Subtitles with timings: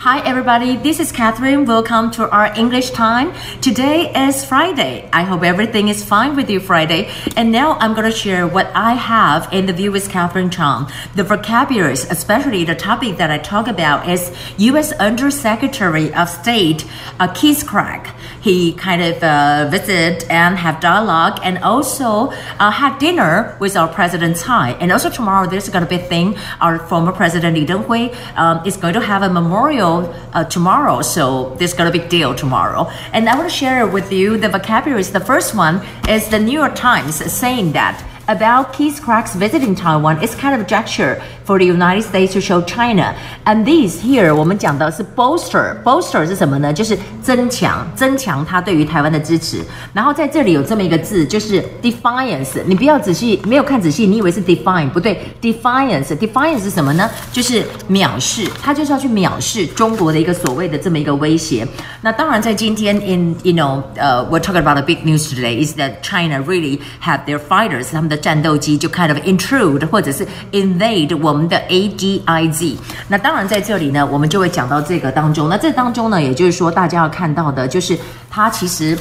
[0.00, 0.76] Hi, everybody.
[0.76, 1.64] This is Catherine.
[1.64, 3.32] Welcome to our English time.
[3.62, 5.08] Today is Friday.
[5.10, 7.10] I hope everything is fine with you Friday.
[7.34, 10.86] And now I'm going to share what I have in the view with Catherine Chang.
[11.14, 14.92] The vocabularies, especially the topic that I talk about is U.S.
[14.92, 16.84] Undersecretary of State
[17.18, 18.06] uh, Keith Craig.
[18.40, 23.88] He kind of uh, visit and have dialogue and also uh, had dinner with our
[23.88, 24.72] President Tsai.
[24.80, 26.36] And also tomorrow there's going to be a thing.
[26.60, 31.54] Our former President Lee Teng-hui um, is going to have a memorial uh, tomorrow, so
[31.58, 32.90] there's gonna be a deal tomorrow.
[33.12, 35.12] And I want to share with you the vocabularies.
[35.12, 40.22] The first one is the New York Times saying that about Keith Craig's visiting Taiwan
[40.22, 43.13] is kind of a gesture for the United States to show China.
[43.45, 46.71] And these here 我们讲的是 bolster。bolster 是什么呢？
[46.73, 49.63] 就是增强，增强他对于台湾的支持。
[49.93, 52.61] 然后在这里有这么一个字，就是 defiance。
[52.65, 57.09] 你不要仔细，没有看仔细，你以为是 define，不对，defiance。defiance 是什么呢？
[57.31, 61.67] 就是藐视，他就是要去藐视中国的一个所谓的这么一个威胁。
[62.01, 68.89] 那当然，在今天，in you know，呃、uh,，we're talking about a big news today is that China really have their fighters，他们的战斗机就
[68.89, 72.76] kind of intrude 或者是 invade 我 我们的 ADIZ。
[73.08, 75.50] 那当然在这里呢，我们就会讲到这个当中。
[75.50, 77.98] 那这当中呢，也就是说大家要看到的就是
[78.30, 78.96] 它其实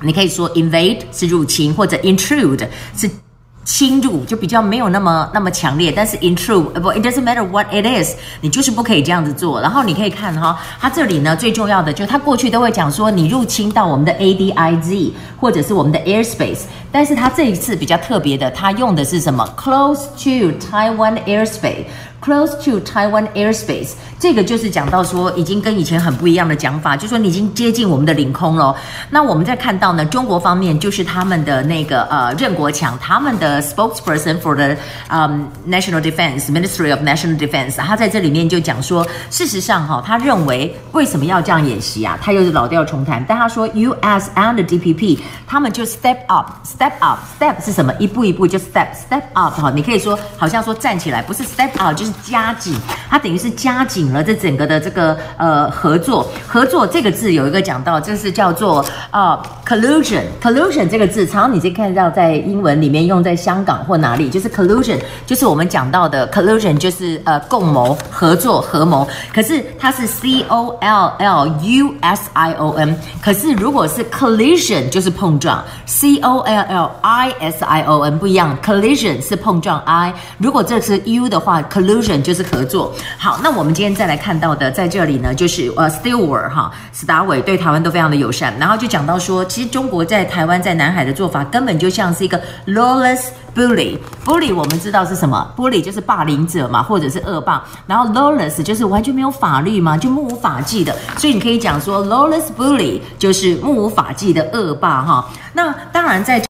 [0.00, 2.64] 你可以说 invade 是入侵，或者 intrude
[2.96, 3.10] 是。
[3.68, 9.60] 侵入就比较没有那么那么强烈，但是 intrude 不，it doesn't matter what it is，你就是不可以这样子做。
[9.60, 21.84] 然后你可以看哈，它这里呢最重要的就它过去都会讲说你入侵到我们的 ADIZ 或者是我们的 airspace，但是它这一次比较特别的，它用的是什么？Close to Taiwan airspace。
[22.20, 28.74] Close to Taiwan airspace，这个就是讲到说，已经跟以前很不一样的讲法，就说你已经接近我们的领空了。
[29.08, 34.76] 那我们在看到呢，中国方面就是他们的那个呃任国强，他们的 spokesperson for the、
[35.08, 42.18] um, National Defense Ministry of National Defense，他在这里面就讲说，事实上哈，他认为为什么要这样演习啊？
[42.20, 47.94] 他又是老调重弹，但他说 US and the DPP，他们就 step up，step up，step 是什么？
[48.00, 52.07] 一步一步就 step，step up 哈，你可以说好像说站起来，不是 step up 就是。
[52.22, 52.74] 加紧，
[53.10, 56.28] 它等于是加紧了这整个的这个呃合作。
[56.46, 60.22] 合作这个字有一个讲到，这是叫做呃 collusion。
[60.42, 69.06] collusion 这个字，常常你可以看到在英文里面用在香港或哪里，就是 collusion，就是我们讲到的 collusion，就是呃共谋、合作、合谋。
[69.32, 77.64] 可是它是 c o l l u s i o n，可是如果是 collision，就是碰撞，c o l l i s
[77.64, 81.97] i o n 不一样，collision 是碰撞 i，如果这是 u 的话，collusion。
[82.22, 82.94] 就是合作。
[83.18, 88.56] 好，那我们今天再来看到的，在这里呢，就是呃，Stilwell 哈，史达伟对台湾都非常的友善。
[88.58, 93.98] 然后就讲到说，其实中国在台湾在南海的做法，根本就像是一个 lawless bully。
[94.24, 97.64] bully 我们知道是什么？bully 就是霸凌者嘛，或者是恶霸。
[97.86, 100.94] 然后 lawless 就是完全没有法律嘛，就目无法纪的。
[101.16, 105.28] 所以你可以讲说，lawless bully 就是目无法纪的恶霸哈。
[105.52, 106.40] 那当然在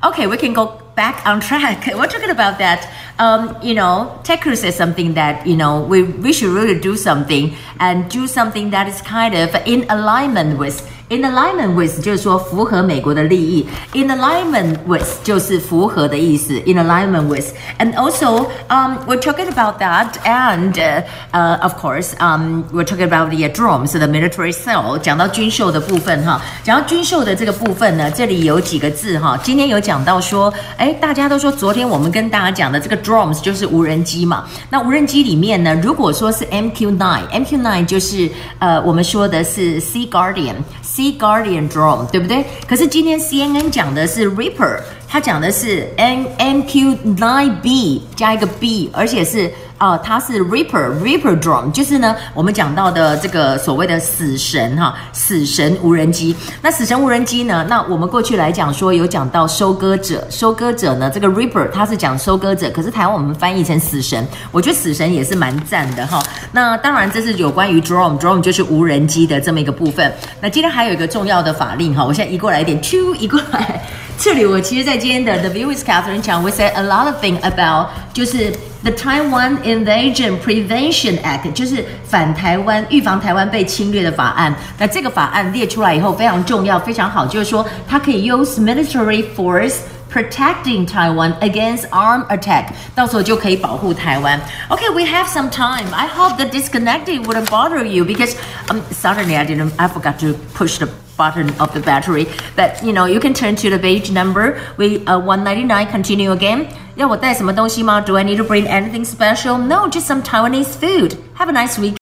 [0.00, 0.68] ，OK，we、can go
[1.00, 1.86] back on track.
[1.98, 2.80] We're talking about that.
[3.20, 7.54] um, you know, TechCruz is something that, you know, we, we should really do something
[7.78, 10.76] and do something that is kind of in alignment with
[11.09, 13.67] In alignment with 就是说符合美国的利益。
[13.93, 16.55] In alignment with 就是符合的意思。
[16.65, 22.63] In alignment with and also um we're talking about that and uh, uh of course um
[22.73, 38.27] we're talking about the drones the military cell 讲到军售的部分哈，讲到军售的这个部分呢，这里有几个字哈，今天有讲到说，哎，大家都说昨天我们跟大家讲的这个 drones 就是无人机嘛，那无人机里面呢，如果说是 MQ9，MQ9 就是
[38.57, 40.55] 呃我们说的是 Sea Guardian。
[41.00, 42.44] C Guardian drone，对不对？
[42.68, 49.50] 可是今天 CNN 讲的是 Reaper，它讲的是 N NQ9B 加一个 B，而且是。
[49.80, 56.36] 啊、它是 Reaper Reaper drone，就是呢，我们讲到的这个所谓的死神哈，死神无人机。
[56.60, 57.64] 那死神无人机呢？
[57.66, 66.22] 那我们过去来讲说有讲到收割者，收割者呢，这个 Reaper 它是讲收割者，可是台湾我们翻译成死神，我觉得死神也是蛮赞的哈。
[66.52, 70.12] 那当然这是有关于 drone，drone 就是无人机的这么一个部分。
[70.42, 73.82] 那今天还有一个重要的法令哈，我现在移过来一点，咻移过来。
[74.19, 78.51] 这里我其实，在今天的 The View with Catherine 讲，we said a lot of things about 就是
[78.83, 84.55] the Taiwan Invasion Prevention Act，就是反台湾、预防台湾被侵略的法案。
[84.77, 89.75] 那这个法案列出来以后非常重要，非常好，就是说它可以 use military force
[90.09, 94.39] protecting Taiwan against armed attack，到时候就可以保护台湾。
[94.69, 95.93] Okay, we have some time.
[95.93, 98.35] I hope the disconnecting wouldn't bother you because
[98.69, 100.87] um, suddenly I didn't, I forgot to push the
[101.19, 102.27] button of the battery.
[102.55, 104.59] But you know, you can turn to the page number.
[104.77, 105.87] We uh, 199.
[105.91, 106.67] Continue again.
[106.95, 108.01] 要我带什么东西吗？
[108.01, 109.57] Do I need to bring anything special?
[109.57, 111.17] No, just some Taiwanese food.
[111.37, 111.93] Have a nice week.